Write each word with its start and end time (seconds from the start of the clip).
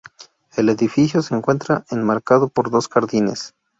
El 0.57 0.69
edificio 0.69 1.21
se 1.21 1.35
encuentra 1.35 1.85
enmarcado 1.91 2.49
por 2.49 2.71
dos 2.71 2.87
jardines. 2.87 3.53